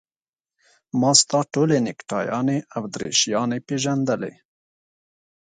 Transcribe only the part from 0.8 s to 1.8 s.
ما ستا ټولې